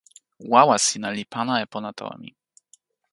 [0.53, 2.29] wawa sina li pana e pona tawa mi.